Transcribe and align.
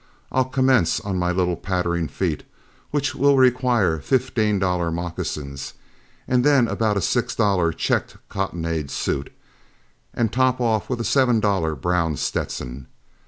I'll 0.31 0.45
commence 0.49 0.99
on 0.99 1.19
my 1.19 1.31
little 1.31 1.55
pattering 1.55 2.07
feet, 2.07 2.41
which 2.89 3.13
will 3.13 3.37
require 3.37 3.99
fifteen 3.99 4.57
dollar 4.57 4.89
moccasins, 4.89 5.73
and 6.27 6.43
then 6.43 6.67
about 6.67 6.97
a 6.97 7.01
six 7.01 7.35
dollar 7.35 7.71
checked 7.71 8.17
cottonade 8.27 8.89
suit, 8.89 9.31
and 10.11 10.33
top 10.33 10.59
off 10.59 10.89
with 10.89 10.99
a 11.01 11.05
seven 11.05 11.39
dollar 11.39 11.75
brown 11.75 12.17
Stetson. 12.17 12.87